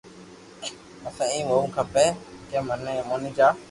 پسي 1.01 1.23
ايم 1.33 1.47
ھووُ 1.53 1.67
کپي 1.75 2.05
ڪي 2.49 2.59
موني 3.07 3.31
جا 3.37 3.47